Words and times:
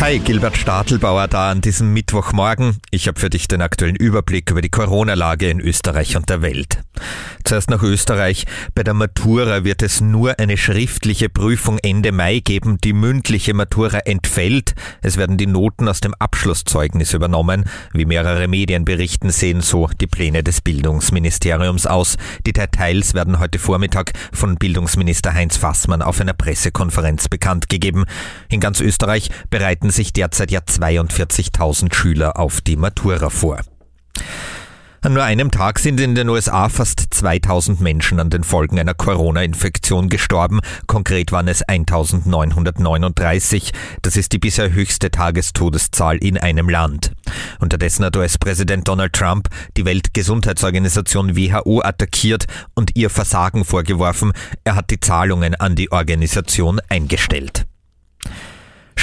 Hi, 0.00 0.18
Gilbert 0.18 0.56
Stadelbauer 0.56 1.28
da 1.28 1.50
an 1.50 1.60
diesem 1.60 1.92
Mittwochmorgen. 1.92 2.78
Ich 2.90 3.06
habe 3.06 3.20
für 3.20 3.28
dich 3.28 3.48
den 3.48 3.60
aktuellen 3.60 3.96
Überblick 3.96 4.50
über 4.50 4.62
die 4.62 4.70
Corona-Lage 4.70 5.50
in 5.50 5.60
Österreich 5.60 6.16
und 6.16 6.30
der 6.30 6.40
Welt. 6.40 6.78
Zuerst 7.44 7.70
nach 7.70 7.82
Österreich. 7.82 8.46
Bei 8.74 8.82
der 8.82 8.94
Matura 8.94 9.64
wird 9.64 9.82
es 9.82 10.00
nur 10.00 10.38
eine 10.38 10.56
schriftliche 10.56 11.28
Prüfung 11.28 11.78
Ende 11.78 12.12
Mai 12.12 12.40
geben. 12.40 12.78
Die 12.82 12.92
mündliche 12.92 13.54
Matura 13.54 13.98
entfällt. 14.00 14.74
Es 15.02 15.16
werden 15.16 15.36
die 15.36 15.46
Noten 15.46 15.88
aus 15.88 16.00
dem 16.00 16.14
Abschlusszeugnis 16.18 17.12
übernommen. 17.12 17.64
Wie 17.92 18.04
mehrere 18.04 18.48
Medien 18.48 18.84
berichten, 18.84 19.30
sehen 19.30 19.60
so 19.60 19.88
die 20.00 20.06
Pläne 20.06 20.42
des 20.42 20.60
Bildungsministeriums 20.60 21.86
aus. 21.86 22.16
Die 22.46 22.52
Details 22.52 23.14
werden 23.14 23.38
heute 23.38 23.58
Vormittag 23.58 24.12
von 24.32 24.56
Bildungsminister 24.56 25.34
Heinz 25.34 25.56
Fassmann 25.56 26.02
auf 26.02 26.20
einer 26.20 26.34
Pressekonferenz 26.34 27.28
bekannt 27.28 27.68
gegeben. 27.68 28.04
In 28.48 28.60
ganz 28.60 28.80
Österreich 28.80 29.30
bereiten 29.50 29.89
bereiten 29.90 29.92
sich 29.92 30.12
derzeit 30.12 30.50
ja 30.50 30.60
42.000 30.60 31.94
Schüler 31.94 32.38
auf 32.38 32.60
die 32.60 32.76
Matura 32.76 33.30
vor. 33.30 33.60
An 35.02 35.14
nur 35.14 35.24
einem 35.24 35.50
Tag 35.50 35.78
sind 35.78 35.98
in 35.98 36.14
den 36.14 36.28
USA 36.28 36.68
fast 36.68 37.04
2000 37.10 37.80
Menschen 37.80 38.20
an 38.20 38.28
den 38.28 38.44
Folgen 38.44 38.78
einer 38.78 38.92
Corona-Infektion 38.92 40.10
gestorben. 40.10 40.60
Konkret 40.86 41.32
waren 41.32 41.48
es 41.48 41.62
1939. 41.62 43.72
Das 44.02 44.16
ist 44.16 44.32
die 44.32 44.38
bisher 44.38 44.72
höchste 44.72 45.10
Tagestodeszahl 45.10 46.18
in 46.18 46.36
einem 46.36 46.68
Land. 46.68 47.12
Unterdessen 47.60 48.04
hat 48.04 48.16
US-Präsident 48.16 48.88
Donald 48.88 49.14
Trump 49.14 49.48
die 49.78 49.86
Weltgesundheitsorganisation 49.86 51.34
WHO 51.34 51.80
attackiert 51.82 52.44
und 52.74 52.94
ihr 52.94 53.08
Versagen 53.08 53.64
vorgeworfen. 53.64 54.32
Er 54.64 54.76
hat 54.76 54.90
die 54.90 55.00
Zahlungen 55.00 55.54
an 55.54 55.76
die 55.76 55.90
Organisation 55.90 56.78
eingestellt. 56.90 57.66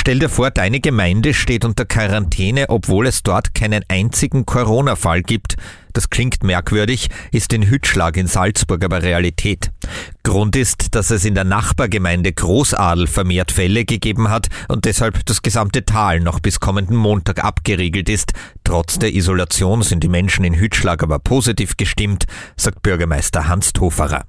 Stell 0.07 0.19
dir 0.19 0.29
vor, 0.29 0.51
deine 0.51 0.79
Gemeinde 0.79 1.33
steht 1.33 1.65
unter 1.65 1.83
Quarantäne, 1.83 2.69
obwohl 2.69 3.07
es 3.07 3.23
dort 3.23 3.53
keinen 3.53 3.83
einzigen 3.89 4.45
Corona-Fall 4.45 5.21
gibt. 5.21 5.57
Das 5.91 6.09
klingt 6.09 6.45
merkwürdig, 6.45 7.09
ist 7.33 7.51
in 7.51 7.63
Hütschlag 7.63 8.15
in 8.15 8.27
Salzburg 8.27 8.85
aber 8.85 9.03
Realität. 9.03 9.69
Grund 10.23 10.55
ist, 10.55 10.95
dass 10.95 11.11
es 11.11 11.25
in 11.25 11.35
der 11.35 11.43
Nachbargemeinde 11.43 12.31
Großadel 12.31 13.07
vermehrt 13.07 13.51
Fälle 13.51 13.83
gegeben 13.83 14.29
hat 14.29 14.47
und 14.69 14.85
deshalb 14.85 15.25
das 15.25 15.41
gesamte 15.41 15.83
Tal 15.83 16.21
noch 16.21 16.39
bis 16.39 16.61
kommenden 16.61 16.95
Montag 16.95 17.43
abgeriegelt 17.43 18.07
ist. 18.07 18.31
Trotz 18.63 18.99
der 18.99 19.13
Isolation 19.13 19.81
sind 19.81 20.05
die 20.05 20.07
Menschen 20.07 20.45
in 20.45 20.53
Hütschlag 20.53 21.03
aber 21.03 21.19
positiv 21.19 21.75
gestimmt, 21.75 22.27
sagt 22.55 22.81
Bürgermeister 22.81 23.49
Hans 23.49 23.73
Toferer. 23.73 24.23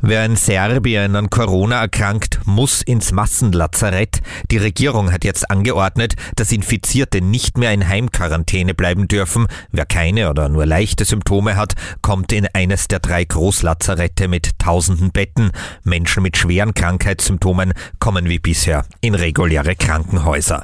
Wer 0.00 0.24
in 0.24 0.36
Serbien 0.36 1.16
an 1.16 1.28
Corona 1.28 1.80
erkrankt, 1.80 2.38
muss 2.44 2.82
ins 2.82 3.10
Massenlazarett. 3.10 4.20
Die 4.52 4.56
Regierung 4.56 5.10
hat 5.10 5.24
jetzt 5.24 5.50
angeordnet, 5.50 6.14
dass 6.36 6.52
Infizierte 6.52 7.20
nicht 7.20 7.58
mehr 7.58 7.72
in 7.72 7.88
Heimquarantäne 7.88 8.74
bleiben 8.74 9.08
dürfen. 9.08 9.48
Wer 9.72 9.86
keine 9.86 10.30
oder 10.30 10.48
nur 10.48 10.66
leichte 10.66 11.04
Symptome 11.04 11.56
hat, 11.56 11.74
kommt 12.00 12.32
in 12.32 12.46
eines 12.52 12.86
der 12.86 13.00
drei 13.00 13.24
Großlazarette 13.24 14.28
mit 14.28 14.56
tausenden 14.60 15.10
Betten. 15.10 15.50
Menschen 15.82 16.22
mit 16.22 16.36
schweren 16.36 16.74
Krankheitssymptomen 16.74 17.72
kommen 17.98 18.28
wie 18.28 18.38
bisher 18.38 18.84
in 19.00 19.16
reguläre 19.16 19.74
Krankenhäuser. 19.74 20.62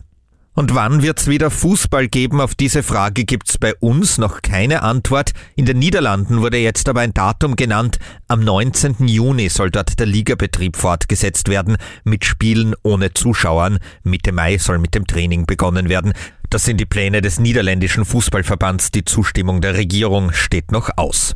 Und 0.54 0.74
wann 0.74 1.02
wird's 1.02 1.26
wieder 1.26 1.50
Fußball 1.50 2.08
geben? 2.08 2.40
Auf 2.40 2.54
diese 2.54 2.82
Frage 2.82 3.24
gibt's 3.24 3.58
bei 3.58 3.74
uns 3.74 4.18
noch 4.18 4.40
keine 4.40 4.82
Antwort. 4.82 5.32
In 5.56 5.66
den 5.66 5.80
Niederlanden 5.80 6.40
wurde 6.40 6.58
jetzt 6.58 6.88
aber 6.88 7.00
ein 7.00 7.12
Datum 7.12 7.56
genannt. 7.56 7.98
Am 8.28 8.40
19. 8.40 9.08
Juni 9.08 9.48
soll 9.48 9.70
dort 9.70 9.98
der 9.98 10.06
Ligabetrieb 10.06 10.76
fortgesetzt 10.76 11.48
werden, 11.48 11.76
mit 12.04 12.24
Spielen 12.24 12.74
ohne 12.82 13.12
Zuschauern. 13.12 13.78
Mitte 14.04 14.30
Mai 14.30 14.58
soll 14.58 14.78
mit 14.78 14.94
dem 14.94 15.06
Training 15.06 15.44
begonnen 15.46 15.88
werden. 15.88 16.12
Das 16.50 16.64
sind 16.64 16.78
die 16.78 16.86
Pläne 16.86 17.20
des 17.20 17.40
niederländischen 17.40 18.04
Fußballverbands. 18.04 18.92
Die 18.92 19.04
Zustimmung 19.04 19.60
der 19.60 19.74
Regierung 19.74 20.32
steht 20.32 20.70
noch 20.70 20.90
aus. 20.96 21.34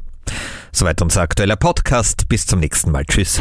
Soweit 0.71 1.03
unser 1.03 1.22
aktueller 1.22 1.56
Podcast. 1.56 2.28
Bis 2.28 2.47
zum 2.47 2.60
nächsten 2.60 2.92
Mal. 2.92 3.04
Tschüss. 3.04 3.41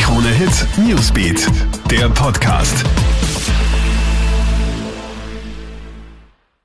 Krone 0.00 0.30
Hit 0.30 0.66
Newsbeat, 0.78 1.46
der 1.88 2.08
Podcast. 2.08 2.84